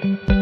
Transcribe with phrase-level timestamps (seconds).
[0.00, 0.39] Shalom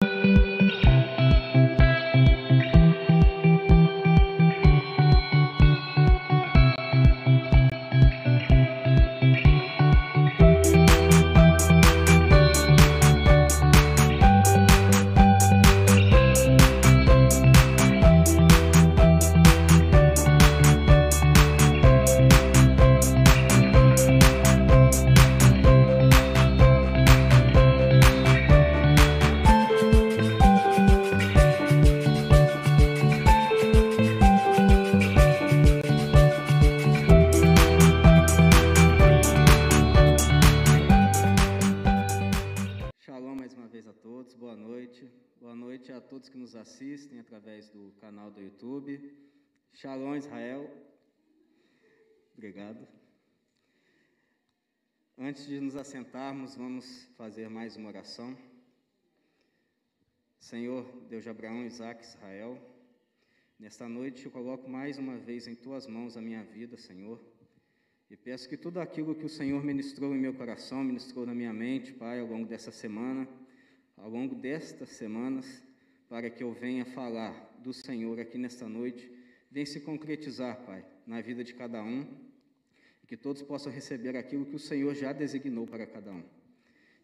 [49.80, 50.68] Shalom Israel.
[52.36, 52.84] Obrigado.
[55.16, 58.36] Antes de nos assentarmos, vamos fazer mais uma oração.
[60.40, 62.60] Senhor, Deus de Abraão, Isaac, Israel,
[63.56, 67.24] nesta noite eu coloco mais uma vez em tuas mãos a minha vida, Senhor.
[68.10, 71.52] E peço que tudo aquilo que o Senhor ministrou em meu coração, ministrou na minha
[71.52, 73.28] mente, Pai, ao longo dessa semana,
[73.96, 75.62] ao longo destas semanas,
[76.08, 79.17] para que eu venha falar do Senhor aqui nesta noite,
[79.50, 82.06] venha se concretizar, Pai, na vida de cada um,
[83.02, 86.24] e que todos possam receber aquilo que o Senhor já designou para cada um.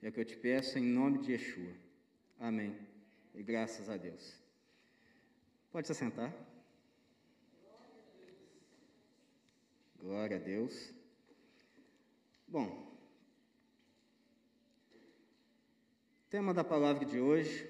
[0.02, 1.72] É o que eu te peço em nome de Yeshua.
[2.38, 2.76] Amém.
[3.34, 4.34] E graças a Deus.
[5.72, 6.32] Pode se assentar.
[9.98, 10.92] Glória a Deus.
[12.46, 12.84] Bom,
[16.28, 17.66] tema da palavra de hoje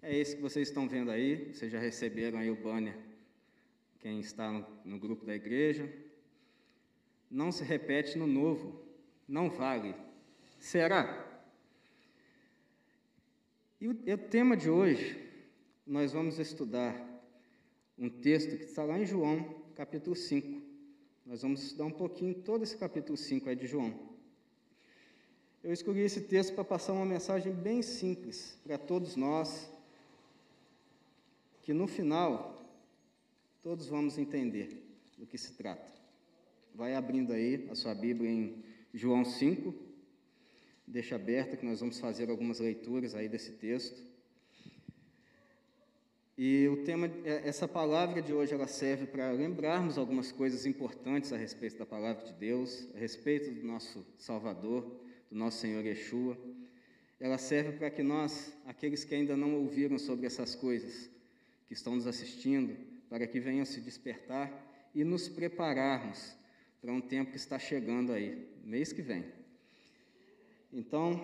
[0.00, 1.52] é esse que vocês estão vendo aí.
[1.52, 2.96] Vocês já receberam aí o banner,
[4.02, 5.90] quem está no, no grupo da igreja.
[7.30, 8.84] Não se repete no novo,
[9.26, 9.94] não vale.
[10.58, 11.28] Será?
[13.80, 15.16] E o, e o tema de hoje,
[15.86, 16.94] nós vamos estudar
[17.96, 20.60] um texto que está lá em João, capítulo 5.
[21.24, 24.12] Nós vamos estudar um pouquinho todo esse capítulo 5 aí de João.
[25.62, 29.70] Eu escolhi esse texto para passar uma mensagem bem simples para todos nós,
[31.62, 32.61] que no final
[33.62, 34.82] todos vamos entender
[35.16, 35.86] do que se trata.
[36.74, 38.62] Vai abrindo aí a sua Bíblia em
[38.92, 39.72] João 5,
[40.86, 44.02] deixa aberta que nós vamos fazer algumas leituras aí desse texto.
[46.36, 51.36] E o tema, essa palavra de hoje, ela serve para lembrarmos algumas coisas importantes a
[51.36, 55.00] respeito da palavra de Deus, a respeito do nosso Salvador,
[55.30, 56.36] do nosso Senhor Yeshua.
[57.20, 61.08] Ela serve para que nós, aqueles que ainda não ouviram sobre essas coisas,
[61.68, 64.50] que estão nos assistindo, para que venham se despertar
[64.94, 66.34] e nos prepararmos
[66.80, 69.26] para um tempo que está chegando aí, mês que vem.
[70.72, 71.22] Então,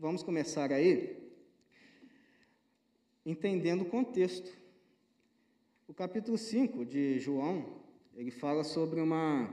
[0.00, 1.16] vamos começar aí
[3.24, 4.50] entendendo o contexto.
[5.86, 7.84] O capítulo 5 de João,
[8.16, 9.48] ele fala sobre uma,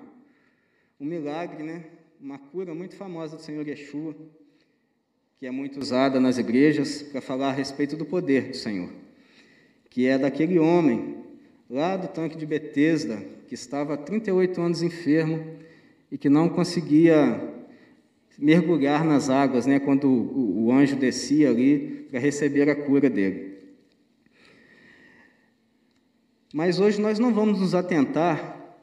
[0.99, 1.85] um milagre, né?
[2.19, 4.15] uma cura muito famosa do Senhor Yeshua,
[5.37, 8.89] que é muito usada nas igrejas para falar a respeito do poder do Senhor,
[9.91, 11.21] que é daquele homem
[11.73, 13.17] lá do tanque de Betesda,
[13.47, 15.57] que estava há 38 anos enfermo
[16.11, 17.51] e que não conseguia
[18.37, 23.57] mergulhar nas águas, né, quando o, o anjo descia ali para receber a cura dele.
[26.53, 28.77] Mas hoje nós não vamos nos atentar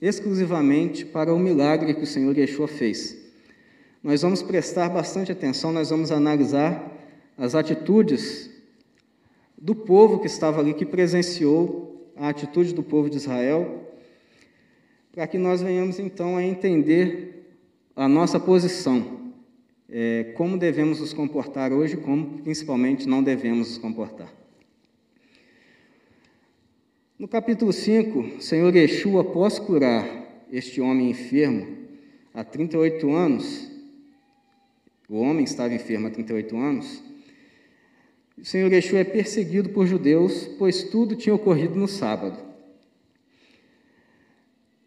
[0.00, 3.18] exclusivamente para o milagre que o Senhor Yeshua fez.
[4.02, 6.90] Nós vamos prestar bastante atenção, nós vamos analisar
[7.36, 8.50] as atitudes
[9.58, 11.89] do povo que estava ali, que presenciou
[12.20, 13.90] a atitude do povo de Israel,
[15.10, 17.56] para que nós venhamos então a entender
[17.96, 19.32] a nossa posição,
[19.88, 24.30] é, como devemos nos comportar hoje, como principalmente não devemos nos comportar.
[27.18, 30.06] No capítulo 5, o Senhor Yeshua, após curar
[30.52, 31.66] este homem enfermo
[32.34, 33.70] há 38 anos,
[35.08, 37.02] o homem estava enfermo há 38 anos,
[38.40, 42.38] o Senhor Yeshua é perseguido por judeus, pois tudo tinha ocorrido no sábado.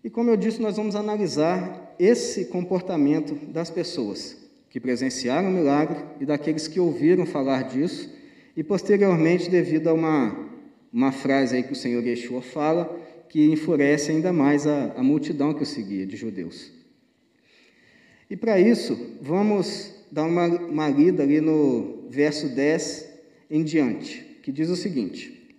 [0.04, 4.38] E como eu disse, nós vamos analisar esse comportamento das pessoas
[4.70, 8.12] que presenciaram o milagre e daqueles que ouviram falar disso
[8.58, 10.52] e posteriormente, devido a uma
[10.94, 15.52] uma frase aí que o Senhor Yeshua fala, que enfurece ainda mais a, a multidão
[15.52, 16.72] que o seguia, de judeus.
[18.30, 23.13] E para isso, vamos dar uma, uma lida ali no verso 10
[23.50, 25.56] em diante, que diz o seguinte: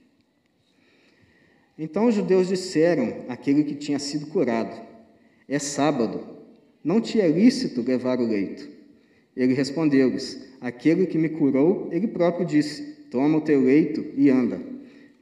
[1.78, 4.80] Então os judeus disseram àquele que tinha sido curado:
[5.48, 6.26] É sábado,
[6.82, 8.68] não te é lícito levar o leito.
[9.36, 14.60] Ele respondeu-lhes: Aquele que me curou, ele próprio disse: Toma o teu leito e anda.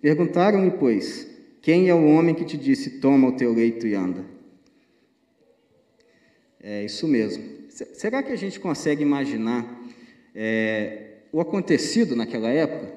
[0.00, 1.28] Perguntaram-lhe, pois,
[1.60, 4.24] quem é o homem que te disse: Toma o teu leito e anda?
[6.60, 7.42] É isso mesmo.
[7.68, 9.82] Será que a gente consegue imaginar
[10.34, 12.92] é, o acontecido naquela época?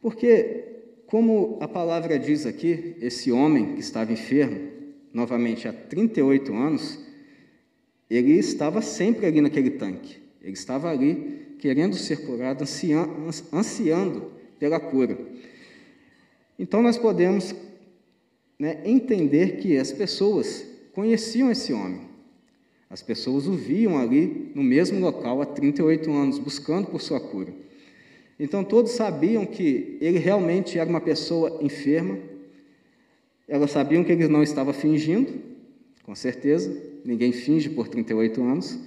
[0.00, 0.64] Porque,
[1.06, 4.70] como a palavra diz aqui, esse homem que estava enfermo,
[5.12, 6.98] novamente há 38 anos,
[8.10, 10.16] ele estava sempre ali naquele tanque.
[10.42, 12.64] Ele estava ali querendo ser curado,
[13.52, 15.18] ansiando pela cura.
[16.58, 17.54] Então nós podemos
[18.58, 22.13] né, entender que as pessoas conheciam esse homem.
[22.94, 27.52] As pessoas o viam ali no mesmo local há 38 anos, buscando por sua cura.
[28.38, 32.16] Então todos sabiam que ele realmente era uma pessoa enferma.
[33.48, 35.42] Elas sabiam que ele não estava fingindo,
[36.04, 36.72] com certeza,
[37.04, 38.78] ninguém finge por 38 anos.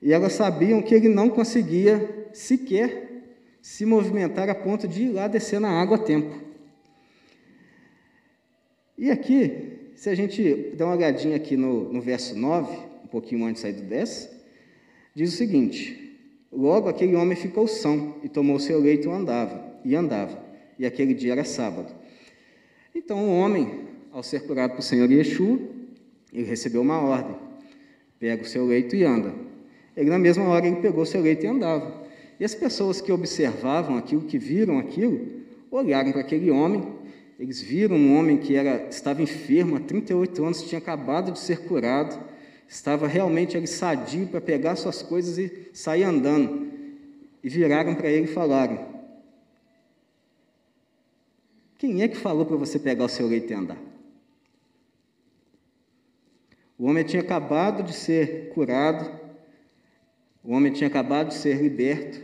[0.00, 3.22] E elas sabiam que ele não conseguia sequer
[3.60, 6.34] se movimentar a ponto de ir lá descer na água a tempo.
[8.96, 13.44] E aqui, se a gente dá uma olhadinha aqui no, no verso 9, um pouquinho
[13.44, 14.30] antes aí do 10,
[15.14, 16.18] diz o seguinte:
[16.52, 20.38] Logo aquele homem ficou são e tomou seu leito e andava, e andava,
[20.78, 21.92] e aquele dia era sábado.
[22.94, 25.58] Então o homem, ao ser curado pelo Senhor Yeshua,
[26.32, 27.36] ele recebeu uma ordem:
[28.18, 29.34] pega o seu leito e anda.
[29.96, 32.04] Ele, na mesma hora, ele pegou o seu leito e andava.
[32.38, 36.84] E as pessoas que observavam aquilo, que viram aquilo, olharam para aquele homem,
[37.38, 41.62] eles viram um homem que era, estava enfermo há 38 anos, tinha acabado de ser
[41.66, 42.18] curado,
[42.68, 46.72] estava realmente ali sadio para pegar suas coisas e sair andando.
[47.42, 48.86] E viraram para ele e falaram:
[51.76, 53.78] Quem é que falou para você pegar o seu leito e andar?
[56.78, 59.10] O homem tinha acabado de ser curado,
[60.42, 62.20] o homem tinha acabado de ser liberto,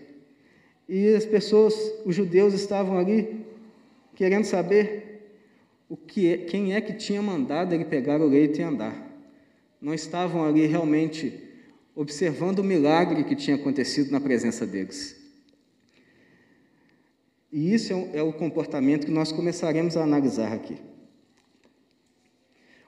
[0.89, 1.75] e as pessoas,
[2.05, 3.40] os judeus estavam ali
[4.21, 5.33] querendo saber
[5.89, 8.95] o que é, quem é que tinha mandado ele pegar o leito e andar.
[9.81, 11.43] Não estavam ali realmente
[11.95, 15.19] observando o milagre que tinha acontecido na presença deles.
[17.51, 20.77] E isso é o, é o comportamento que nós começaremos a analisar aqui.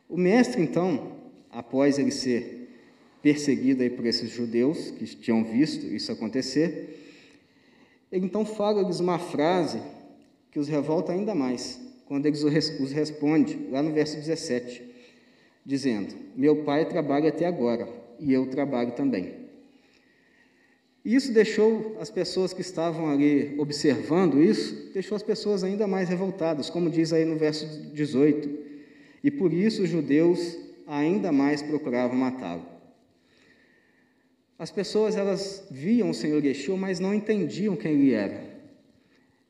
[0.06, 1.16] O mestre, então,
[1.50, 2.68] após ele ser
[3.22, 7.24] perseguido aí por esses judeus que tinham visto isso acontecer,
[8.12, 9.80] ele então fala-lhes uma frase
[10.52, 14.82] que os revolta ainda mais, quando ele os responde, lá no verso 17,
[15.64, 17.88] dizendo: Meu pai trabalha até agora,
[18.20, 19.42] e eu trabalho também.
[21.04, 26.08] E isso deixou as pessoas que estavam ali observando isso, deixou as pessoas ainda mais
[26.08, 28.48] revoltadas, como diz aí no verso 18.
[29.24, 30.56] E por isso os judeus
[30.86, 32.64] ainda mais procuravam matá-lo.
[34.58, 38.52] As pessoas elas viam o Senhor Yeshua, mas não entendiam quem ele era.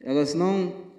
[0.01, 0.92] Elas não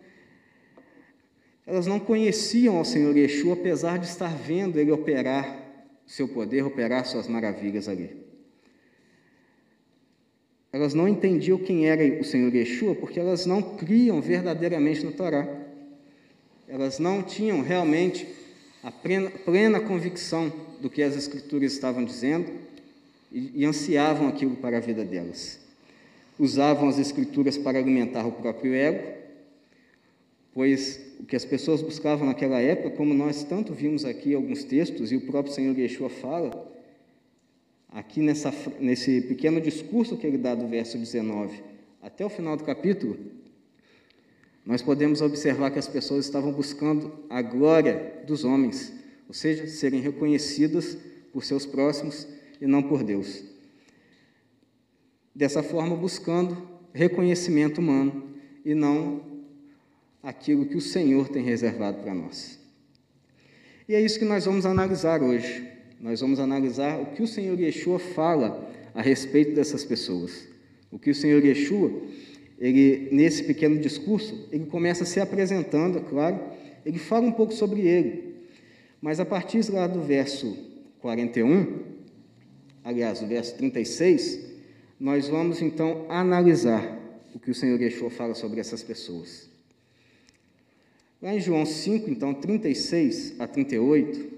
[1.65, 5.63] elas não conheciam ao Senhor Yeshua, apesar de estar vendo ele operar
[6.06, 8.24] seu poder, operar suas maravilhas ali.
[10.71, 15.48] Elas não entendiam quem era o Senhor Yeshua, porque elas não criam verdadeiramente no Torá.
[16.68, 18.27] Elas não tinham realmente
[18.81, 20.51] a plena, plena convicção
[20.81, 22.51] do que as Escrituras estavam dizendo
[23.31, 25.60] e, e ansiavam aquilo para a vida delas.
[26.38, 29.13] Usavam as Escrituras para alimentar o próprio ego,
[30.53, 35.12] pois o que as pessoas buscavam naquela época, como nós tanto vimos aqui alguns textos,
[35.12, 36.72] e o próprio Senhor Yeshua fala,
[37.89, 41.62] aqui nessa, nesse pequeno discurso que ele dá do verso 19
[42.01, 43.17] até o final do capítulo,
[44.65, 48.93] nós podemos observar que as pessoas estavam buscando a glória dos homens,
[49.27, 50.98] ou seja, serem reconhecidas
[51.32, 52.27] por seus próximos
[52.62, 53.43] e não por Deus.
[55.36, 56.55] Dessa forma, buscando
[56.93, 59.33] reconhecimento humano e não
[60.24, 62.58] aquilo que o Senhor tem reservado para nós.
[63.88, 65.70] E é isso que nós vamos analisar hoje.
[66.00, 70.48] Nós vamos analisar o que o Senhor Yeshua fala a respeito dessas pessoas.
[70.89, 71.92] O que o Senhor Yeshua
[72.63, 76.39] ele, nesse pequeno discurso, ele começa se apresentando, é claro,
[76.86, 78.36] ele fala um pouco sobre ele,
[79.01, 80.58] mas a partir lá do verso
[81.01, 81.82] 41,
[82.84, 84.39] aliás, do verso 36,
[84.98, 87.00] nós vamos então analisar
[87.36, 89.50] o que o Senhor Yeshua fala sobre essas pessoas.
[91.24, 94.30] Lá em João 5, então, 36 a 38,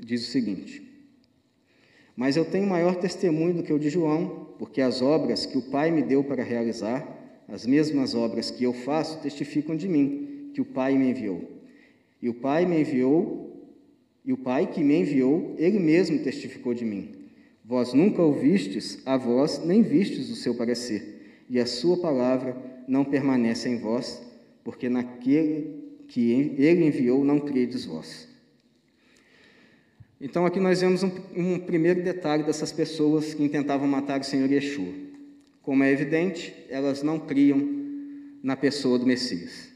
[0.00, 0.82] diz o seguinte:
[2.16, 5.70] Mas eu tenho maior testemunho do que o de João, porque as obras que o
[5.70, 7.06] Pai me deu para realizar,
[7.46, 11.46] as mesmas obras que eu faço testificam de mim, que o Pai me enviou.
[12.22, 13.68] E o Pai me enviou,
[14.24, 17.16] e o Pai que me enviou, ele mesmo testificou de mim.
[17.62, 22.56] Vós nunca ouvistes a voz, nem vistes o seu parecer, e a sua palavra
[22.88, 24.22] não permanece em vós,
[24.64, 25.79] porque naquele
[26.10, 28.28] que ele enviou não credes vós.
[30.20, 34.50] Então, aqui nós vemos um, um, primeiro detalhe dessas pessoas que intentavam matar o Senhor
[34.50, 34.92] Yeshua.
[35.62, 37.60] Como é evidente, elas não criam
[38.42, 39.70] na pessoa do Messias.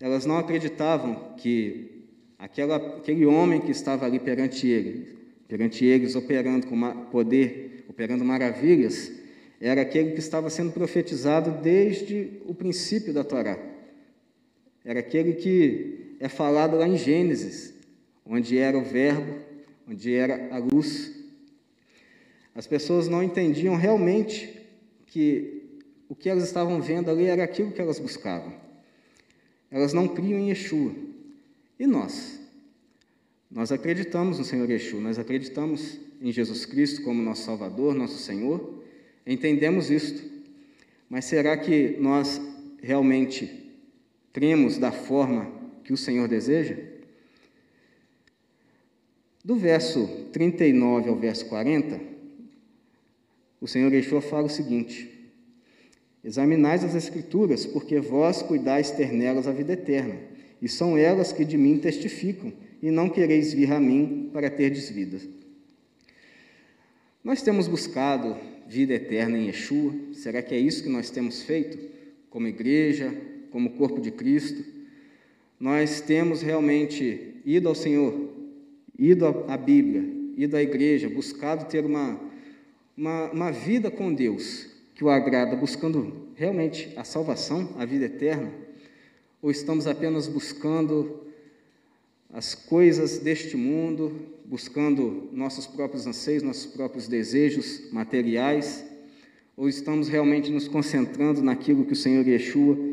[0.00, 2.02] Elas não acreditavam que
[2.36, 5.06] aquela, aquele homem que estava ali perante
[5.46, 9.12] perante eles, operando com poder, operando maravilhas,
[9.60, 13.73] era aquele que estava sendo profetizado desde o princípio da Torá.
[14.84, 17.74] Era aquele que é falado lá em Gênesis,
[18.24, 19.38] onde era o Verbo,
[19.88, 21.12] onde era a luz.
[22.54, 24.60] As pessoas não entendiam realmente
[25.06, 28.52] que o que elas estavam vendo ali era aquilo que elas buscavam.
[29.70, 30.92] Elas não criam em Yeshua.
[31.78, 32.38] E nós?
[33.50, 38.82] Nós acreditamos no Senhor Yeshua, nós acreditamos em Jesus Cristo como nosso Salvador, nosso Senhor,
[39.26, 40.22] entendemos isto.
[41.08, 42.40] Mas será que nós
[42.82, 43.63] realmente
[44.34, 45.50] cremos da forma
[45.84, 46.76] que o Senhor deseja?
[49.42, 52.00] Do verso 39 ao verso 40,
[53.60, 55.30] o Senhor Yeshua fala o seguinte:
[56.22, 60.18] Examinais as Escrituras, porque vós cuidais ter nelas a vida eterna,
[60.60, 64.90] e são elas que de mim testificam, e não quereis vir a mim para terdes
[64.90, 65.18] vida.
[67.22, 68.36] Nós temos buscado
[68.66, 71.78] vida eterna em Yeshua, será que é isso que nós temos feito
[72.30, 73.14] como igreja,
[73.54, 74.64] como corpo de Cristo?
[75.60, 78.30] Nós temos realmente ido ao Senhor
[78.98, 80.02] ido à Bíblia,
[80.36, 82.20] ido à igreja, buscado ter uma,
[82.96, 88.52] uma, uma vida com Deus que o agrada, buscando realmente a salvação, a vida eterna?
[89.40, 91.20] Ou estamos apenas buscando
[92.32, 98.84] as coisas deste mundo, buscando nossos próprios anseios, nossos próprios desejos materiais?
[99.56, 102.83] Ou estamos realmente nos concentrando naquilo que o Senhor Yeshua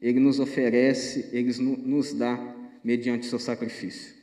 [0.00, 4.14] ele nos oferece, ele nos dá mediante seu sacrifício?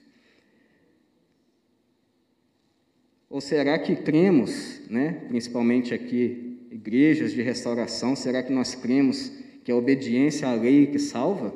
[3.30, 9.32] Ou será que cremos, né, principalmente aqui, igrejas de restauração, será que nós cremos
[9.64, 11.54] que a obediência à lei que salva?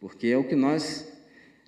[0.00, 1.06] Porque é o que nós,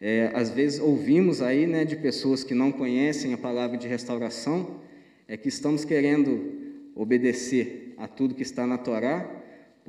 [0.00, 4.80] é, às vezes, ouvimos aí né, de pessoas que não conhecem a palavra de restauração,
[5.26, 9.37] é que estamos querendo obedecer a tudo que está na Torá,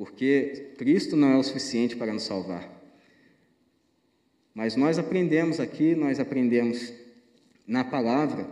[0.00, 2.66] porque Cristo não é o suficiente para nos salvar.
[4.54, 6.90] Mas nós aprendemos aqui, nós aprendemos
[7.66, 8.48] na palavra,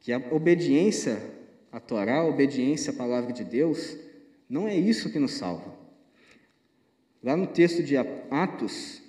[0.00, 1.22] que a obediência
[1.70, 3.96] à Torá, a obediência à palavra de Deus,
[4.48, 5.72] não é isso que nos salva.
[7.22, 9.00] Lá no texto de Atos,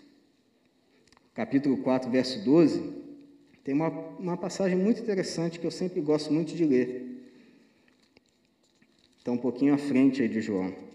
[1.33, 2.83] capítulo 4, verso 12,
[3.63, 7.33] tem uma, uma passagem muito interessante que eu sempre gosto muito de ler.
[9.17, 10.91] Está um pouquinho à frente aí de João.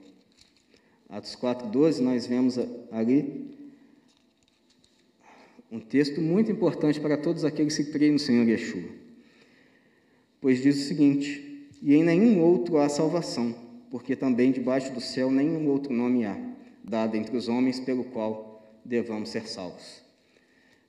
[1.08, 2.58] Atos 4, 12, nós vemos
[2.90, 3.54] ali
[5.70, 9.06] um texto muito importante para todos aqueles que creem no Senhor Yeshua
[10.46, 13.52] pois diz o seguinte: E em nenhum outro há salvação,
[13.90, 16.38] porque também debaixo do céu nenhum outro nome há,
[16.84, 20.02] dado entre os homens pelo qual devamos ser salvos.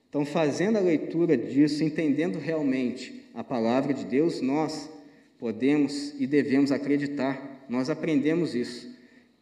[0.08, 4.88] Então, fazendo a leitura disso, entendendo realmente a palavra de Deus, nós
[5.40, 8.88] podemos e devemos acreditar, nós aprendemos isso,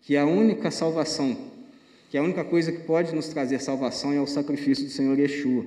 [0.06, 1.36] que a única salvação,
[2.08, 5.66] que a única coisa que pode nos trazer salvação é o sacrifício do Senhor Yeshua.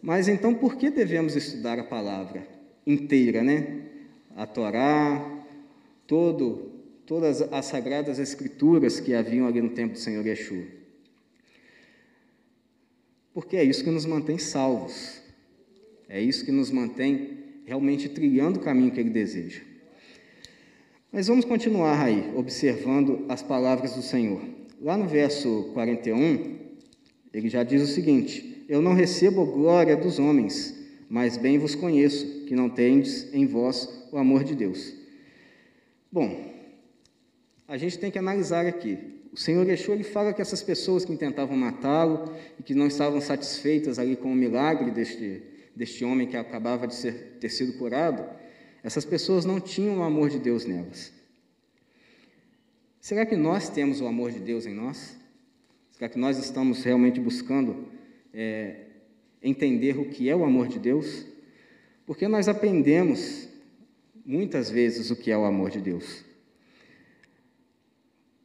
[0.00, 2.56] Mas então, por que devemos estudar a palavra?
[2.88, 3.82] inteira, né?
[4.34, 5.44] A Torá,
[6.06, 6.72] todo,
[7.04, 10.64] todas as sagradas escrituras que haviam ali no tempo do Senhor Yeshua.
[13.34, 15.20] Porque é isso que nos mantém salvos.
[16.08, 19.60] É isso que nos mantém realmente trilhando o caminho que Ele deseja.
[21.10, 24.42] Mas vamos continuar aí, observando as palavras do Senhor.
[24.80, 26.58] Lá no verso 41,
[27.32, 30.74] ele já diz o seguinte: Eu não recebo glória dos homens,
[31.08, 34.94] mas bem vos conheço, que não tendes em vós o amor de Deus.
[36.12, 36.52] Bom,
[37.66, 38.98] a gente tem que analisar aqui.
[39.32, 43.20] O Senhor Yeshua, ele fala que essas pessoas que tentavam matá-lo e que não estavam
[43.20, 45.42] satisfeitas ali com o milagre deste,
[45.74, 48.24] deste homem que acabava de ser, ter sido curado,
[48.82, 51.12] essas pessoas não tinham o amor de Deus nelas.
[53.00, 55.16] Será que nós temos o amor de Deus em nós?
[55.92, 57.88] Será que nós estamos realmente buscando
[58.32, 58.86] é,
[59.42, 61.26] entender o que é o amor de Deus,
[62.06, 63.48] porque nós aprendemos
[64.24, 66.24] muitas vezes o que é o amor de Deus.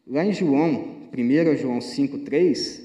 [0.05, 2.81] Lá em João, 1 João 5,3,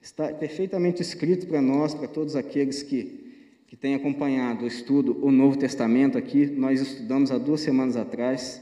[0.00, 3.29] está perfeitamente escrito para nós, para todos aqueles que
[3.70, 8.60] que tem acompanhado o estudo O Novo Testamento aqui, nós estudamos há duas semanas atrás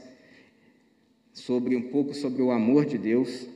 [1.33, 3.47] sobre um pouco sobre o amor de Deus.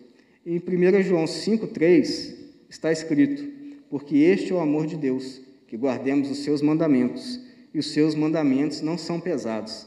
[0.44, 2.34] Em 1 João 5,3
[2.68, 3.48] está escrito:
[3.88, 7.40] Porque este é o amor de Deus, que guardemos os seus mandamentos,
[7.72, 9.86] e os seus mandamentos não são pesados.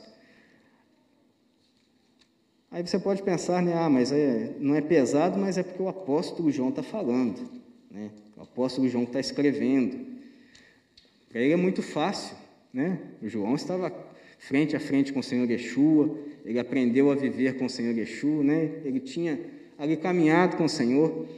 [2.71, 5.89] Aí você pode pensar, né, ah, mas é, não é pesado, mas é porque o
[5.89, 7.51] apóstolo João está falando,
[7.91, 8.13] né?
[8.37, 10.06] o apóstolo João está escrevendo.
[11.37, 12.35] Para ele é muito fácil,
[12.73, 12.99] né?
[13.21, 13.93] O João estava
[14.38, 18.43] frente a frente com o Senhor Yeshua, ele aprendeu a viver com o Senhor Yeshua,
[18.43, 18.81] né?
[18.83, 19.38] Ele tinha
[19.76, 21.28] ali caminhado com o Senhor.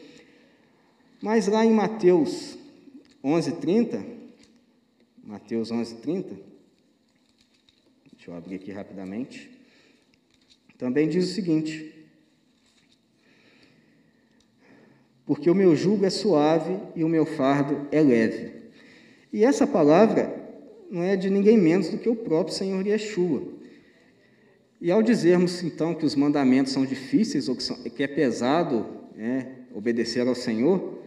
[1.21, 2.57] Mas lá em Mateus
[3.25, 4.07] 11:30,
[5.25, 6.39] Mateus 11:30,
[8.13, 9.51] deixa eu abrir aqui rapidamente.
[10.79, 11.93] Também diz o seguinte:
[15.27, 18.58] Porque o meu jugo é suave e o meu fardo é leve.
[19.33, 20.35] E essa palavra
[20.91, 23.43] não é de ninguém menos do que o próprio Senhor Yeshua.
[24.81, 28.87] E ao dizermos então que os mandamentos são difíceis ou que, são, que é pesado
[29.15, 30.99] né, obedecer ao Senhor,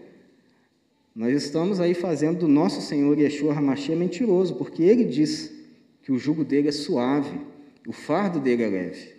[1.16, 5.52] nós estamos aí fazendo do nosso Senhor Yeshua Hamashia mentiroso, porque ele diz
[6.04, 7.40] que o jugo dele é suave,
[7.88, 9.14] o fardo dele é leve.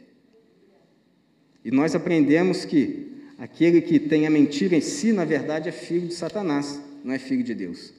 [1.64, 6.08] E nós aprendemos que aquele que tem a mentira em si, na verdade, é filho
[6.08, 7.92] de Satanás, não é filho de Deus.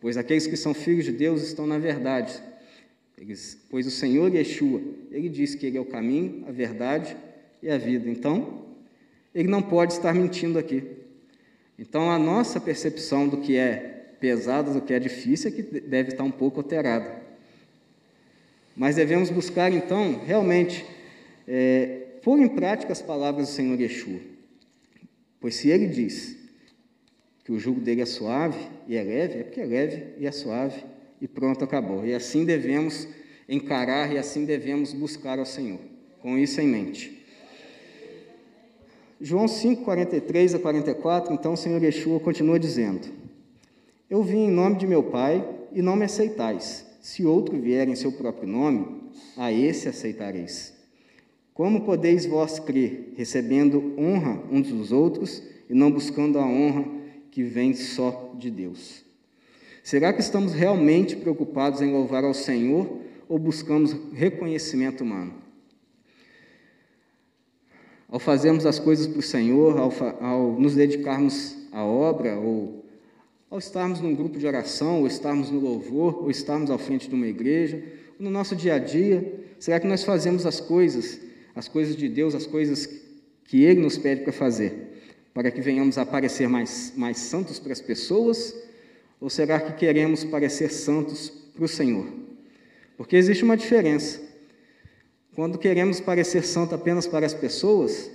[0.00, 2.42] Pois aqueles que são filhos de Deus estão na verdade.
[3.18, 4.80] Eles, pois o Senhor Yeshua,
[5.10, 7.14] ele diz que ele é o caminho, a verdade
[7.62, 8.08] e a vida.
[8.08, 8.64] Então,
[9.34, 10.82] ele não pode estar mentindo aqui.
[11.78, 16.12] Então, a nossa percepção do que é pesado, do que é difícil, é que deve
[16.12, 17.20] estar um pouco alterada.
[18.74, 20.84] Mas devemos buscar, então, realmente,
[21.46, 24.20] é, pôr em prática as palavras do Senhor Yeshua.
[25.38, 26.39] Pois se ele diz
[27.50, 30.30] que o jugo dele é suave e é leve, é porque é leve e é
[30.30, 30.84] suave
[31.20, 32.06] e pronto, acabou.
[32.06, 33.08] E assim devemos
[33.48, 35.80] encarar e assim devemos buscar ao Senhor,
[36.22, 37.26] com isso em mente.
[39.20, 43.08] João 5, 43 a 44, então o Senhor Yeshua continua dizendo:
[44.08, 46.86] Eu vim em nome de meu Pai e não me aceitais.
[47.00, 50.72] Se outro vier em seu próprio nome, a esse aceitareis.
[51.52, 56.99] Como podeis vós crer, recebendo honra uns dos outros e não buscando a honra
[57.30, 59.04] que vem só de Deus?
[59.82, 65.34] Será que estamos realmente preocupados em louvar ao Senhor ou buscamos reconhecimento humano?
[68.08, 72.84] Ao fazermos as coisas para o Senhor, ao, ao nos dedicarmos à obra, ou
[73.48, 77.14] ao estarmos num grupo de oração, ou estarmos no louvor, ou estarmos à frente de
[77.14, 77.82] uma igreja,
[78.18, 81.20] no nosso dia a dia, será que nós fazemos as coisas
[81.54, 82.86] as coisas de Deus, as coisas
[83.44, 84.89] que Ele nos pede para fazer,
[85.32, 88.54] para que venhamos a parecer mais, mais santos para as pessoas,
[89.20, 92.06] ou será que queremos parecer santos para o Senhor?
[92.96, 94.20] Porque existe uma diferença.
[95.34, 98.10] Quando queremos parecer santo apenas para as pessoas,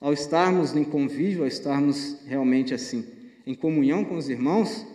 [0.00, 3.06] ao estarmos em convívio, ao estarmos realmente assim,
[3.46, 4.86] em comunhão com os irmãos,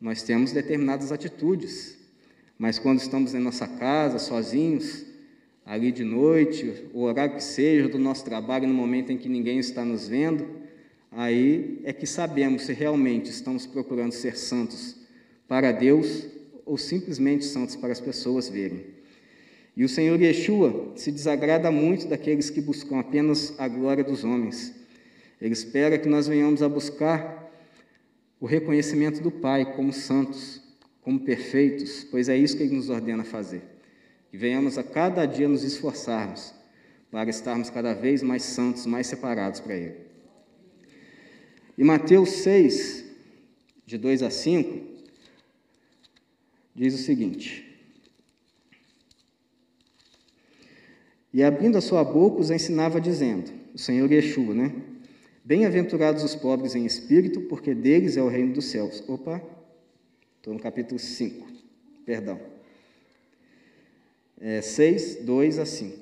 [0.00, 1.96] nós temos determinadas atitudes.
[2.58, 5.04] Mas quando estamos em nossa casa, sozinhos,
[5.70, 9.60] ali de noite, o horário que seja do nosso trabalho, no momento em que ninguém
[9.60, 10.44] está nos vendo,
[11.12, 14.96] aí é que sabemos se realmente estamos procurando ser santos
[15.46, 16.26] para Deus
[16.66, 18.84] ou simplesmente santos para as pessoas verem.
[19.76, 24.74] E o Senhor Yeshua se desagrada muito daqueles que buscam apenas a glória dos homens.
[25.40, 27.48] Ele espera que nós venhamos a buscar
[28.40, 30.60] o reconhecimento do Pai como santos,
[31.00, 33.69] como perfeitos, pois é isso que ele nos ordena fazer
[34.30, 36.54] que venhamos a cada dia nos esforçarmos
[37.10, 39.96] para estarmos cada vez mais santos, mais separados para Ele.
[41.76, 43.04] E Mateus 6,
[43.84, 45.02] de 2 a 5,
[46.74, 47.66] diz o seguinte:
[51.34, 54.72] E abrindo a sua boca, os ensinava, dizendo: O Senhor Yeshua, né?
[55.44, 59.02] Bem-aventurados os pobres em espírito, porque deles é o reino dos céus.
[59.08, 59.42] Opa,
[60.36, 61.48] estou no capítulo 5,
[62.04, 62.49] perdão
[64.40, 65.98] é, 6, 2 a 5.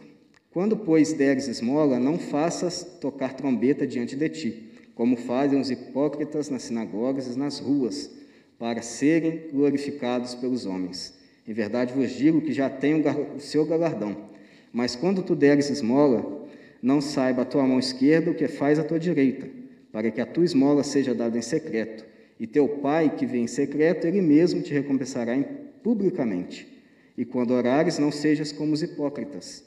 [0.50, 6.48] Quando, pois, deres esmola, não faças tocar trombeta diante de ti, como fazem os hipócritas
[6.48, 8.10] nas sinagogas e nas ruas,
[8.58, 11.14] para serem glorificados pelos homens.
[11.46, 13.02] Em verdade vos digo que já têm
[13.36, 14.28] o seu galardão.
[14.72, 16.46] Mas quando tu deres esmola,
[16.82, 19.48] não saiba a tua mão esquerda o que faz a tua direita,
[19.92, 22.04] para que a tua esmola seja dada em secreto.
[22.38, 25.36] E teu pai, que vem em secreto, ele mesmo te recompensará
[25.82, 26.77] publicamente.
[27.18, 29.64] E quando orares, não sejas como os hipócritas,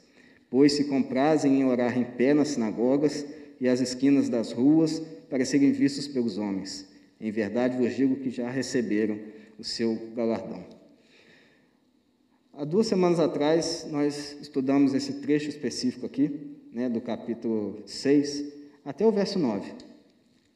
[0.48, 3.26] pois se comprazem em orar em pé nas sinagogas
[3.60, 6.88] e às esquinas das ruas, para serem vistos pelos homens.
[7.20, 9.18] Em verdade vos digo que já receberam
[9.58, 10.64] o seu galardão.
[12.54, 18.44] Há duas semanas atrás, nós estudamos esse trecho específico aqui, né, do capítulo 6
[18.82, 19.70] até o verso 9,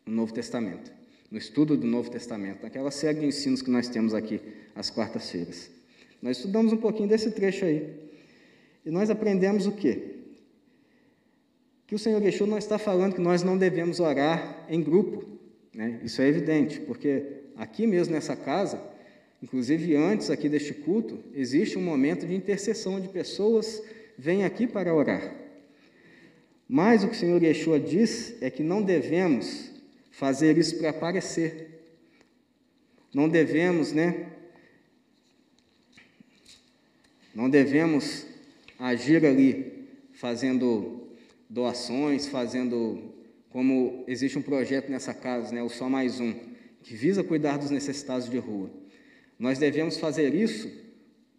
[0.06, 0.90] no Novo Testamento,
[1.30, 4.40] no estudo do Novo Testamento, naquela série de ensinos que nós temos aqui
[4.74, 5.75] às quartas-feiras.
[6.26, 7.88] Nós estudamos um pouquinho desse trecho aí.
[8.84, 10.16] E nós aprendemos o quê?
[11.86, 15.24] Que o Senhor Yeshua não está falando que nós não devemos orar em grupo.
[15.72, 16.00] Né?
[16.02, 18.82] Isso é evidente, porque aqui mesmo nessa casa,
[19.40, 23.80] inclusive antes aqui deste culto, existe um momento de intercessão onde pessoas
[24.18, 25.32] vêm aqui para orar.
[26.68, 29.70] Mas o que o Senhor Yeshua diz é que não devemos
[30.10, 31.84] fazer isso para aparecer.
[33.14, 34.32] Não devemos, né?
[37.36, 38.24] Não devemos
[38.78, 41.02] agir ali fazendo
[41.50, 43.12] doações, fazendo
[43.50, 46.34] como existe um projeto nessa casa, né, o Só Mais Um,
[46.82, 48.70] que visa cuidar dos necessitados de rua.
[49.38, 50.72] Nós devemos fazer isso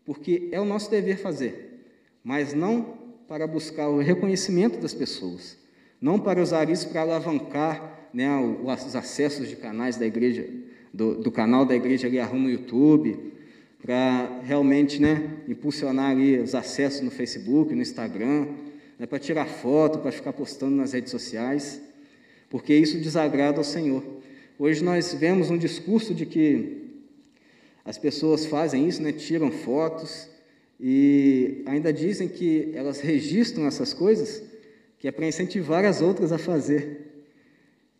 [0.05, 1.83] porque é o nosso dever fazer,
[2.23, 5.57] mas não para buscar o reconhecimento das pessoas,
[5.99, 8.29] não para usar isso para alavancar né,
[8.63, 10.47] os acessos de canais da igreja,
[10.93, 13.35] do, do canal da igreja ali no YouTube,
[13.81, 18.47] para realmente né, impulsionar ali os acessos no Facebook, no Instagram,
[18.97, 21.81] né, para tirar foto, para ficar postando nas redes sociais,
[22.49, 24.03] porque isso desagrada ao Senhor.
[24.57, 26.85] Hoje nós vemos um discurso de que
[27.85, 30.27] as pessoas fazem isso, né, tiram fotos,
[30.79, 34.43] e ainda dizem que elas registram essas coisas,
[34.99, 37.06] que é para incentivar as outras a fazer.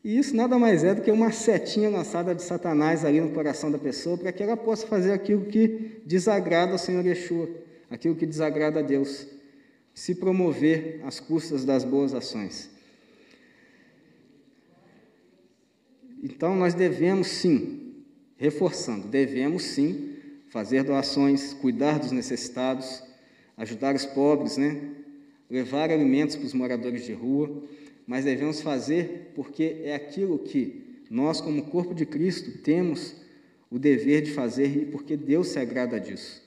[0.08, 3.70] E isso nada mais é do que uma setinha lançada de Satanás ali no coração
[3.70, 7.50] da pessoa, para que ela possa fazer aquilo que desagrada ao Senhor Yeshua,
[7.90, 9.28] aquilo que desagrada a Deus,
[9.94, 12.70] se promover às custas das boas ações.
[16.24, 17.94] Então nós devemos sim,
[18.38, 20.16] reforçando, devemos sim
[20.48, 23.04] fazer doações, cuidar dos necessitados,
[23.58, 24.90] ajudar os pobres, né?
[25.50, 27.62] levar alimentos para os moradores de rua,
[28.08, 33.16] mas devemos fazer porque é aquilo que nós, como corpo de Cristo, temos
[33.70, 36.42] o dever de fazer e porque Deus se agrada disso,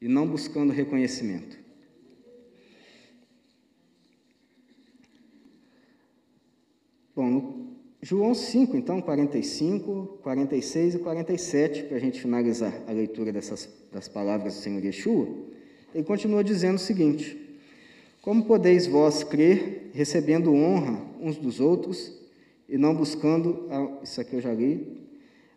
[0.00, 1.62] e não buscando reconhecimento.
[7.14, 13.68] Bom, João 5, então, 45, 46 e 47, para a gente finalizar a leitura dessas,
[13.92, 15.28] das palavras do Senhor Yeshua,
[15.94, 17.43] ele continua dizendo o seguinte:
[18.24, 22.10] Como podeis vós crer, recebendo honra uns dos outros,
[22.66, 24.96] e não buscando, ah, isso aqui eu já li,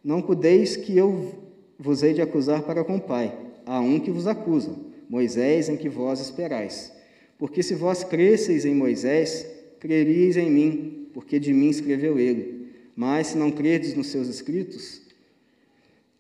[0.04, 1.34] não podeis que eu
[1.80, 3.34] vos hei de acusar para com o Pai,
[3.66, 4.76] há um que vos acusa,
[5.10, 6.92] Moisés, em que vós esperais.
[7.38, 9.48] Porque se vós cresceis em Moisés,
[9.80, 12.74] creríeis em mim, porque de mim escreveu ele.
[12.94, 15.04] Mas se não credes nos seus escritos,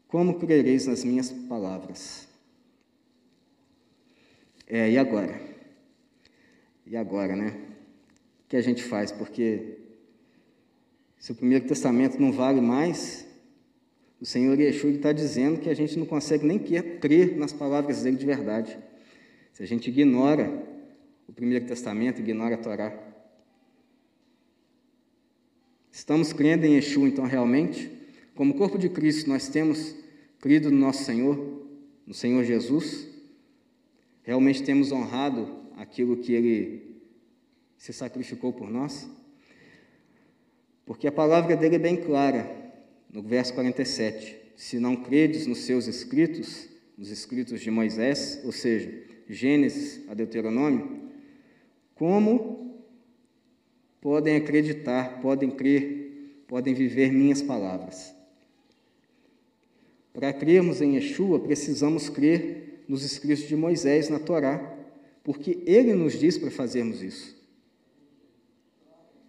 [0.07, 2.25] como crereis nas minhas palavras?
[4.65, 5.46] É, e agora?
[6.89, 7.49] E agora, né?
[8.45, 9.11] O que a gente faz?
[9.11, 9.77] Porque
[11.19, 13.27] se o Primeiro Testamento não vale mais,
[14.21, 18.15] o Senhor Yeshua está dizendo que a gente não consegue nem crer nas palavras dele
[18.15, 18.79] de verdade.
[19.51, 20.63] Se a gente ignora
[21.27, 22.97] o Primeiro Testamento, ignora a Torá.
[25.91, 27.91] Estamos crendo em Yeshua, então, realmente?
[28.33, 29.93] Como corpo de Cristo, nós temos
[30.39, 31.67] crido no nosso Senhor,
[32.05, 33.09] no Senhor Jesus?
[34.23, 37.01] Realmente temos honrado aquilo que Ele
[37.77, 39.07] se sacrificou por nós?
[40.85, 42.49] Porque a palavra dele é bem clara,
[43.09, 44.35] no verso 47.
[44.55, 48.91] Se não credes nos seus escritos, nos escritos de Moisés, ou seja,
[49.29, 51.09] Gênesis a Deuteronômio,
[51.93, 52.85] como
[53.99, 58.15] podem acreditar, podem crer, podem viver minhas palavras.
[60.13, 64.76] Para crermos em Yeshua, precisamos crer nos escritos de Moisés na Torá,
[65.27, 67.35] porque ele nos diz para fazermos isso.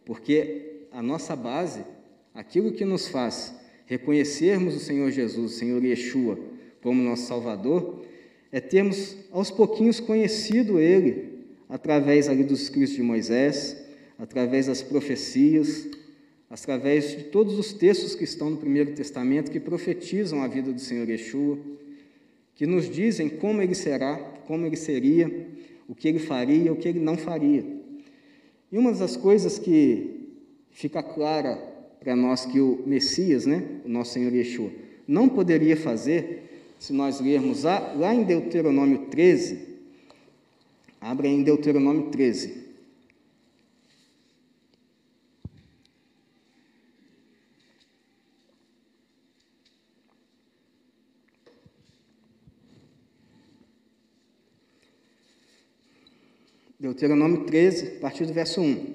[0.04, 1.84] Porque a nossa base,
[2.32, 3.52] aquilo que nos faz
[3.84, 6.38] reconhecermos o Senhor Jesus, o Senhor Yeshua,
[6.80, 8.06] como nosso Salvador,
[8.52, 13.76] é termos aos pouquinhos conhecido Ele através ali dos escritos de Moisés,
[14.16, 15.88] através das profecias,
[16.48, 20.80] através de todos os textos que estão no Primeiro Testamento que profetizam a vida do
[20.80, 21.58] Senhor Yeshua,
[22.54, 25.58] que nos dizem como ele será, como ele seria,
[25.88, 27.64] o que ele faria, o que ele não faria.
[28.70, 30.29] E uma das coisas que
[30.70, 31.57] fica clara
[31.98, 34.70] para nós que o Messias, né, o nosso Senhor Yeshua,
[35.07, 39.59] não poderia fazer, se nós lermos lá, lá em Deuteronômio 13,
[41.01, 42.67] abre em Deuteronômio 13,
[56.88, 58.94] Deuteronômio 13, a partir do verso 1.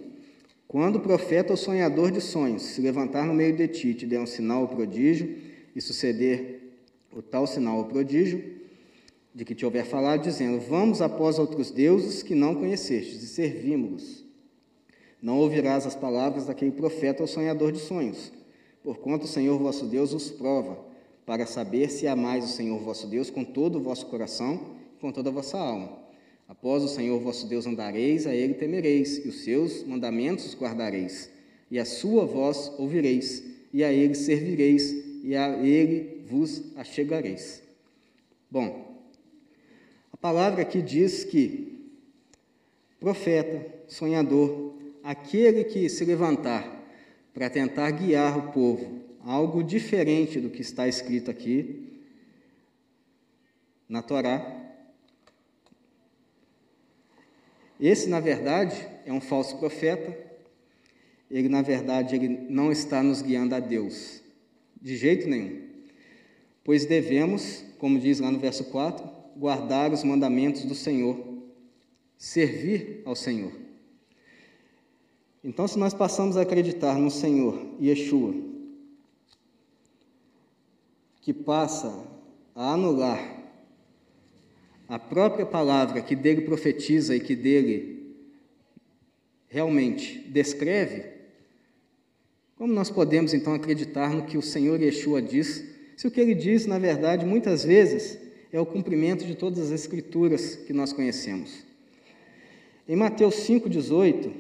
[0.68, 4.20] Quando o profeta ou sonhador de sonhos se levantar no meio de ti te der
[4.20, 5.38] um sinal ou prodígio,
[5.76, 6.74] e suceder
[7.16, 8.44] o tal sinal ou prodígio,
[9.34, 14.26] de que te houver falado, dizendo: Vamos após outros deuses que não conhecestes e servimos-los.
[15.22, 18.34] Não ouvirás as palavras daquele profeta ou sonhador de sonhos,
[18.84, 20.80] porquanto o Senhor vosso Deus os prova,
[21.28, 24.60] para saber se amais o Senhor vosso Deus com todo o vosso coração
[24.98, 26.04] e com toda a vossa alma.
[26.48, 31.30] Após o Senhor vosso Deus andareis, a ele temereis, e os seus mandamentos guardareis,
[31.72, 34.92] e a sua voz ouvireis, e a ele servireis,
[35.24, 37.64] e a ele vos achegareis.
[38.52, 39.02] Bom,
[40.12, 41.90] a palavra aqui diz que
[43.00, 46.82] profeta, sonhador, aquele que se levantar
[47.34, 52.02] para tentar guiar o povo algo diferente do que está escrito aqui
[53.88, 54.63] na Torá,
[57.84, 60.18] Esse, na verdade, é um falso profeta.
[61.30, 64.24] Ele, na verdade, ele não está nos guiando a Deus,
[64.82, 65.68] de jeito nenhum.
[66.64, 71.44] Pois devemos, como diz lá no verso 4, guardar os mandamentos do Senhor,
[72.18, 73.52] servir ao Senhor.
[75.44, 78.34] Então, se nós passamos a acreditar no Senhor, Yeshua,
[81.20, 82.08] que passa
[82.56, 83.43] a anular
[84.88, 88.16] a própria palavra que dele profetiza e que dele
[89.48, 91.14] realmente descreve,
[92.56, 95.64] como nós podemos então acreditar no que o Senhor Yeshua diz,
[95.98, 98.18] se o que ele diz, na verdade, muitas vezes
[98.52, 101.64] é o cumprimento de todas as escrituras que nós conhecemos?
[102.88, 104.32] Em Mateus 5,18,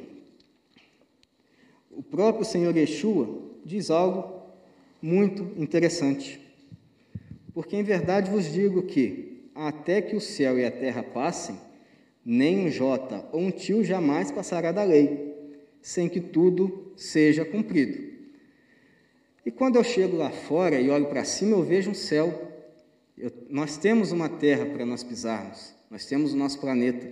[1.92, 4.42] o próprio Senhor Yeshua diz algo
[5.02, 6.40] muito interessante.
[7.54, 11.56] Porque em verdade vos digo que até que o céu e a terra passem,
[12.26, 15.34] nem um jota ou um tio jamais passará da lei,
[15.82, 18.14] sem que tudo seja cumprido.
[19.46, 22.52] E quando eu chego lá fora e olho para cima, eu vejo um céu.
[23.18, 27.08] Eu, nós temos uma terra para nós pisarmos, nós temos o nosso planeta.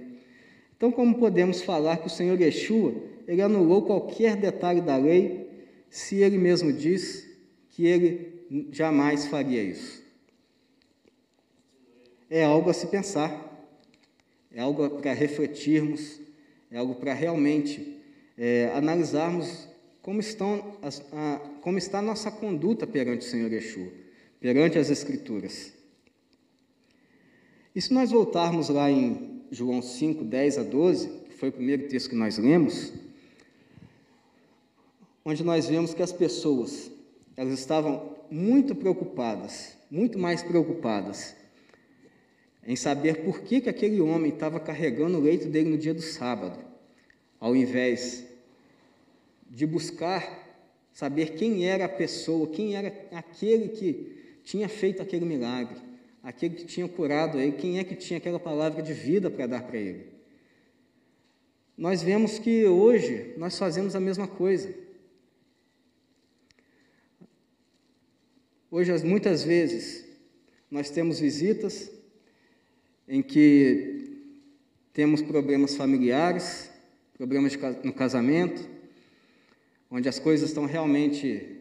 [0.78, 2.96] Então, como podemos falar que o Senhor Yeshua,
[3.28, 5.48] ele anulou qualquer detalhe da lei,
[5.90, 7.30] se ele mesmo diz
[7.70, 10.01] que ele jamais faria isso?
[12.32, 13.30] É algo a se pensar,
[14.54, 16.22] é algo para refletirmos,
[16.72, 18.02] é algo para realmente
[18.38, 19.68] é, analisarmos
[20.02, 23.92] como, estão as, a, como está a nossa conduta perante o Senhor Yeshua,
[24.40, 25.74] perante as Escrituras.
[27.76, 31.90] E se nós voltarmos lá em João 5, 10 a 12, que foi o primeiro
[31.90, 32.94] texto que nós lemos,
[35.26, 36.90] onde nós vemos que as pessoas
[37.36, 41.41] elas estavam muito preocupadas, muito mais preocupadas
[42.66, 46.02] em saber por que, que aquele homem estava carregando o leito dele no dia do
[46.02, 46.60] sábado,
[47.40, 48.26] ao invés
[49.50, 50.42] de buscar
[50.94, 55.78] saber quem era a pessoa, quem era aquele que tinha feito aquele milagre,
[56.22, 59.64] aquele que tinha curado ele, quem é que tinha aquela palavra de vida para dar
[59.64, 60.12] para ele.
[61.78, 64.72] Nós vemos que hoje nós fazemos a mesma coisa.
[68.70, 70.06] Hoje, muitas vezes,
[70.70, 71.92] nós temos visitas
[73.12, 74.22] em que
[74.94, 76.72] temos problemas familiares,
[77.14, 78.66] problemas no casamento,
[79.92, 81.60] onde as coisas estão realmente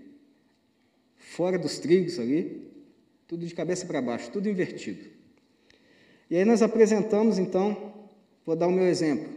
[1.17, 2.71] fora dos trigos ali,
[3.27, 5.11] tudo de cabeça para baixo, tudo invertido.
[6.31, 7.95] E aí nós apresentamos então,
[8.47, 9.29] vou dar o meu exemplo.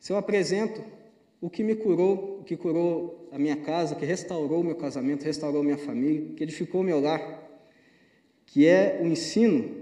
[0.00, 0.82] Se eu apresento
[1.40, 5.22] o que me curou, o que curou a minha casa, que restaurou o meu casamento,
[5.22, 7.48] restaurou minha família, que edificou o meu lar,
[8.44, 9.81] que é o ensino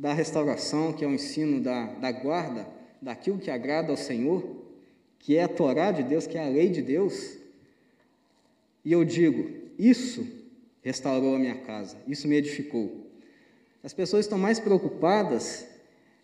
[0.00, 2.66] da restauração, que é o ensino da, da guarda
[3.02, 4.42] daquilo que agrada ao Senhor,
[5.18, 7.36] que é a Torá de Deus, que é a lei de Deus.
[8.82, 10.26] E eu digo, isso
[10.80, 13.10] restaurou a minha casa, isso me edificou.
[13.84, 15.66] As pessoas estão mais preocupadas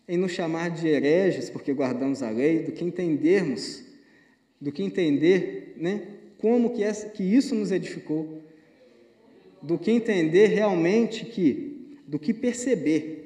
[0.09, 3.85] em nos chamar de hereges porque guardamos a lei, do que entendermos,
[4.59, 6.01] do que entender, né,
[6.39, 8.41] como que, é, que isso nos edificou,
[9.61, 13.26] do que entender realmente que, do que perceber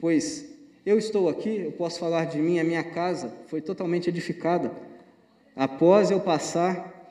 [0.00, 0.46] Pois
[0.84, 4.72] eu estou aqui, eu posso falar de mim, a minha casa foi totalmente edificada
[5.54, 7.10] após eu passar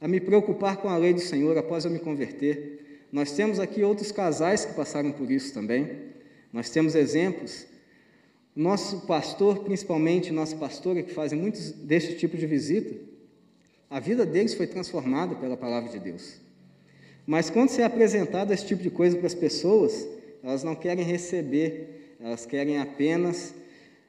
[0.00, 3.06] a me preocupar com a lei do Senhor, após eu me converter.
[3.12, 5.88] Nós temos aqui outros casais que passaram por isso também.
[6.52, 7.66] Nós temos exemplos.
[8.54, 12.96] Nosso pastor, principalmente nossa pastora, que fazem muitos deste tipo de visita,
[13.88, 16.40] a vida deles foi transformada pela palavra de Deus.
[17.24, 20.06] Mas quando se é apresentado esse tipo de coisa para as pessoas,
[20.42, 23.54] elas não querem receber elas querem apenas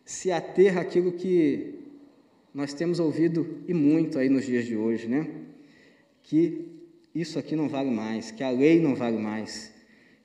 [0.04, 1.76] se ater àquilo que
[2.54, 5.28] nós temos ouvido e muito aí nos dias de hoje, né?
[6.24, 6.66] Que
[7.14, 9.72] isso aqui não vale mais, que a lei não vale mais,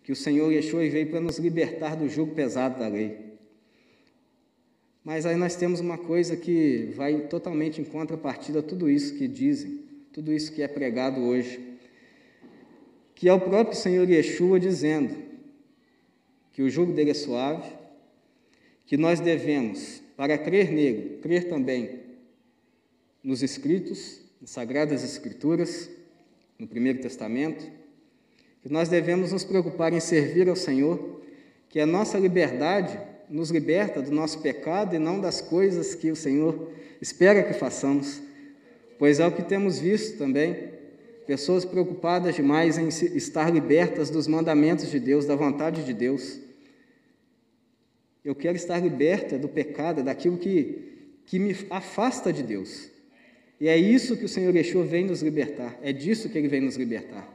[0.02, 3.18] que o Senhor Yeshua veio para nos libertar do jugo pesado da lei.
[5.04, 9.28] Mas aí nós temos uma coisa que vai totalmente em contrapartida a tudo isso que
[9.28, 11.60] dizem, tudo isso que é pregado hoje,
[13.14, 15.33] que é o próprio Senhor Yeshua dizendo
[16.54, 17.68] que o jugo dele é suave,
[18.86, 22.00] que nós devemos, para crer nele, crer também
[23.22, 25.90] nos escritos, nas Sagradas Escrituras,
[26.56, 27.68] no Primeiro Testamento,
[28.62, 31.20] que nós devemos nos preocupar em servir ao Senhor,
[31.68, 36.16] que a nossa liberdade nos liberta do nosso pecado e não das coisas que o
[36.16, 38.22] Senhor espera que façamos,
[38.96, 40.72] pois é o que temos visto também,
[41.26, 46.43] pessoas preocupadas demais em estar libertas dos mandamentos de Deus, da vontade de Deus.
[48.24, 52.90] Eu quero estar liberta do pecado, daquilo que, que me afasta de Deus.
[53.60, 56.60] E é isso que o Senhor Yeshua vem nos libertar, é disso que Ele vem
[56.60, 57.28] nos libertar,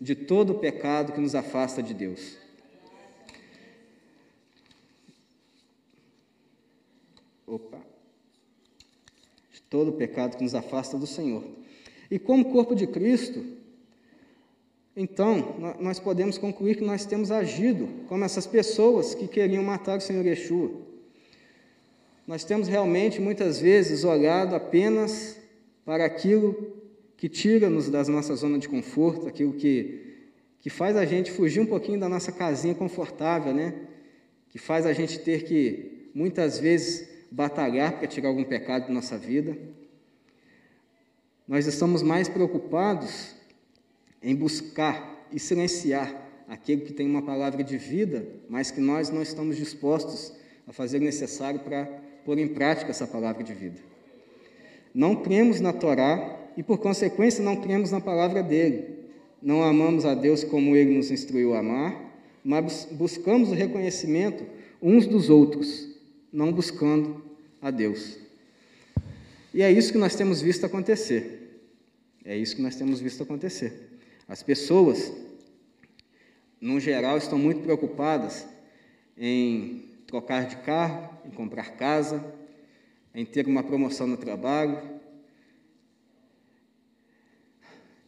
[0.00, 2.38] de todo o pecado que nos afasta de Deus.
[7.46, 7.80] Opa!
[9.52, 11.44] De todo o pecado que nos afasta do Senhor.
[12.10, 13.44] E como corpo de Cristo,
[14.94, 20.00] então, nós podemos concluir que nós temos agido como essas pessoas que queriam matar o
[20.00, 20.70] Senhor Yeshua.
[22.26, 25.38] Nós temos realmente, muitas vezes, olhado apenas
[25.84, 26.76] para aquilo
[27.16, 30.28] que tira-nos da nossa zona de conforto, aquilo que,
[30.60, 33.74] que faz a gente fugir um pouquinho da nossa casinha confortável, né?
[34.50, 39.16] Que faz a gente ter que, muitas vezes, batalhar para tirar algum pecado da nossa
[39.16, 39.56] vida.
[41.48, 43.34] Nós estamos mais preocupados
[44.22, 46.14] em buscar e silenciar
[46.48, 50.32] aquele que tem uma palavra de vida, mas que nós não estamos dispostos
[50.66, 51.86] a fazer o necessário para
[52.24, 53.80] pôr em prática essa palavra de vida.
[54.94, 58.98] Não cremos na Torá e, por consequência, não cremos na palavra dele.
[59.42, 62.12] Não amamos a Deus como ele nos instruiu a amar,
[62.44, 64.44] mas buscamos o reconhecimento
[64.80, 65.88] uns dos outros,
[66.32, 67.24] não buscando
[67.60, 68.18] a Deus.
[69.54, 71.60] E é isso que nós temos visto acontecer.
[72.24, 73.91] É isso que nós temos visto acontecer.
[74.32, 75.12] As pessoas,
[76.58, 78.46] no geral, estão muito preocupadas
[79.14, 82.24] em trocar de carro, em comprar casa,
[83.14, 84.80] em ter uma promoção no trabalho,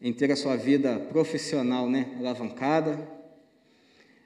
[0.01, 3.07] em ter a sua vida profissional né, alavancada,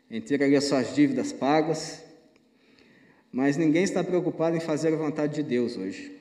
[0.09, 2.05] em ter ali as suas dívidas pagas,
[3.33, 6.18] mas ninguém está preocupado em fazer a vontade de Deus hoje.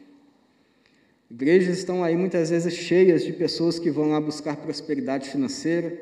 [1.29, 5.99] Igrejas estão aí muitas vezes cheias de pessoas que vão lá buscar prosperidade financeira,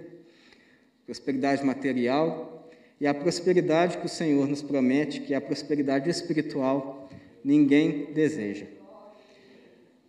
[1.03, 2.69] prosperidade material
[3.01, 7.09] e a prosperidade que o Senhor nos promete, que é a prosperidade espiritual,
[7.43, 8.67] ninguém deseja.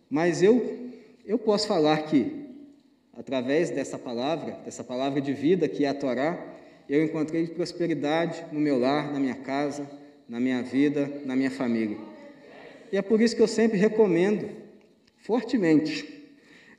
[0.07, 0.91] Mas eu,
[1.25, 2.45] eu posso falar que,
[3.13, 6.55] através dessa palavra, dessa palavra de vida que é a Torá,
[6.87, 9.89] eu encontrei prosperidade no meu lar, na minha casa,
[10.29, 11.97] na minha vida, na minha família.
[12.91, 14.66] E é por isso que eu sempre recomendo
[15.17, 16.05] fortemente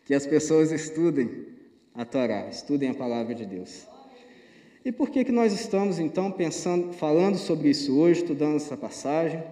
[0.05, 1.47] que as pessoas estudem
[1.95, 3.87] a Torá, estudem a palavra de Deus.
[4.85, 9.43] E por que que nós estamos então pensando, falando sobre isso hoje, estudando essa passagem?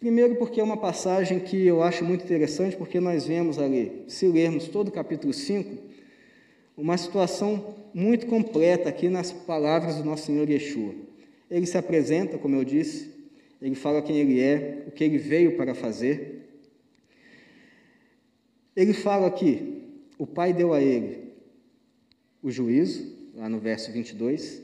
[0.00, 4.26] Primeiro, porque é uma passagem que eu acho muito interessante, porque nós vemos ali, se
[4.26, 5.76] lermos todo o capítulo 5,
[6.76, 10.94] uma situação muito completa aqui nas palavras do nosso Senhor Yeshua.
[11.50, 13.10] Ele se apresenta, como eu disse,
[13.62, 16.33] ele fala quem ele é, o que ele veio para fazer.
[18.76, 19.82] Ele fala que
[20.18, 21.32] o Pai deu a ele
[22.42, 24.62] o juízo, lá no verso 22.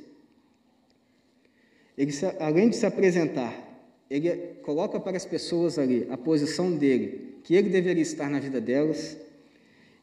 [1.96, 3.70] Ele, além de se apresentar
[4.10, 4.28] ele
[4.64, 9.16] coloca para as pessoas ali a posição dele, que ele deveria estar na vida delas.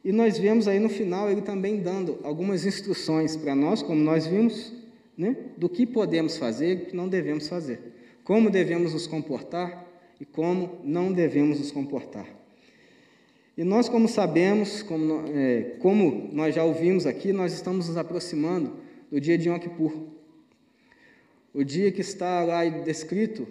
[0.04, 4.26] E nós vemos aí no final ele também dando algumas instruções para nós, como nós
[4.26, 4.72] vimos,
[5.18, 7.82] né, do que podemos fazer e o que não devemos fazer,
[8.24, 9.86] como devemos nos comportar
[10.22, 12.37] e como não devemos nos comportar.
[13.58, 18.78] E nós, como sabemos, como, é, como nós já ouvimos aqui, nós estamos nos aproximando
[19.10, 19.94] do dia de Yom Kippur,
[21.54, 23.48] o dia que está lá descrito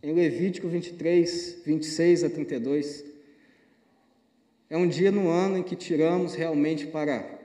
[0.00, 3.04] em Levítico 23, 26 a 32.
[4.70, 7.40] É um dia no ano em que tiramos realmente para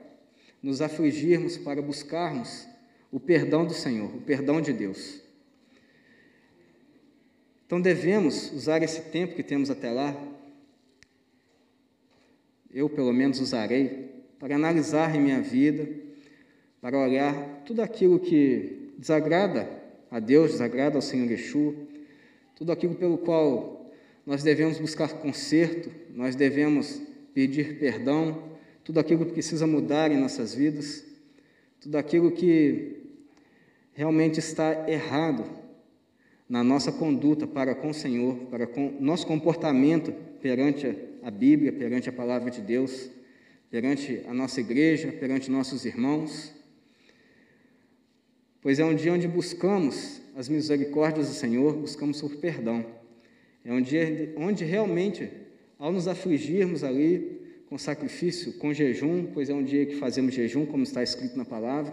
[0.62, 2.68] nos afligirmos, para buscarmos
[3.10, 5.20] o perdão do Senhor, o perdão de Deus.
[7.66, 10.16] Então devemos usar esse tempo que temos até lá,
[12.76, 15.88] eu pelo menos usarei, para analisar em minha vida,
[16.78, 19.66] para olhar tudo aquilo que desagrada
[20.10, 21.74] a Deus, desagrada ao Senhor Yeshua,
[22.54, 23.90] tudo aquilo pelo qual
[24.26, 27.00] nós devemos buscar conserto, nós devemos
[27.32, 28.42] pedir perdão,
[28.84, 31.02] tudo aquilo que precisa mudar em nossas vidas,
[31.80, 32.98] tudo aquilo que
[33.94, 35.46] realmente está errado
[36.46, 40.12] na nossa conduta para com o Senhor, para com nosso comportamento
[40.42, 43.10] perante a Bíblia, perante a palavra de Deus,
[43.68, 46.52] perante a nossa igreja, perante nossos irmãos.
[48.62, 52.86] Pois é um dia onde buscamos as misericórdias do Senhor, buscamos por perdão.
[53.64, 55.28] É um dia onde realmente,
[55.80, 60.64] ao nos afligirmos ali com sacrifício, com jejum, pois é um dia que fazemos jejum,
[60.64, 61.92] como está escrito na palavra,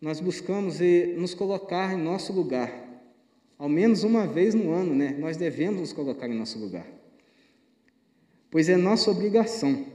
[0.00, 0.78] nós buscamos
[1.16, 2.85] nos colocar em nosso lugar.
[3.58, 5.16] Ao menos uma vez no ano, né?
[5.18, 6.86] Nós devemos nos colocar em nosso lugar.
[8.50, 9.86] Pois é nossa obrigação,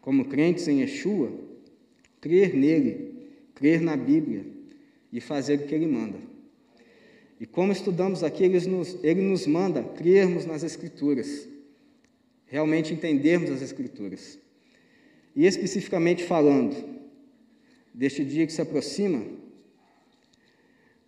[0.00, 1.32] como crentes em Yeshua,
[2.20, 3.14] crer nele,
[3.54, 4.44] crer na Bíblia
[5.12, 6.18] e fazer o que ele manda.
[7.40, 11.48] E como estudamos aqui, ele nos, ele nos manda crermos nas Escrituras,
[12.46, 14.38] realmente entendermos as Escrituras.
[15.34, 16.76] E especificamente falando
[17.92, 19.24] deste dia que se aproxima,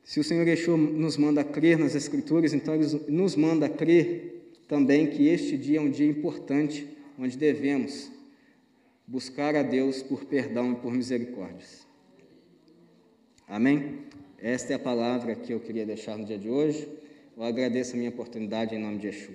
[0.07, 5.09] se o Senhor Yeshua nos manda crer nas Escrituras, então Ele nos manda crer também
[5.09, 6.87] que este dia é um dia importante,
[7.19, 8.09] onde devemos
[9.05, 11.85] buscar a Deus por perdão e por misericórdias.
[13.49, 14.03] Amém?
[14.39, 16.89] Esta é a palavra que eu queria deixar no dia de hoje.
[17.37, 19.35] Eu agradeço a minha oportunidade em nome de Yeshua.